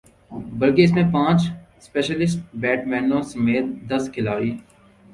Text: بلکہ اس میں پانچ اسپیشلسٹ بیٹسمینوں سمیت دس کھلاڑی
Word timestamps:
بلکہ 0.59 0.81
اس 0.81 0.91
میں 0.91 1.03
پانچ 1.13 1.41
اسپیشلسٹ 1.77 2.39
بیٹسمینوں 2.61 3.21
سمیت 3.31 3.65
دس 3.89 4.09
کھلاڑی 4.13 4.51